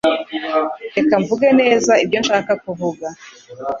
[0.95, 3.07] Reka mvuge neza icyo nshaka kuvuga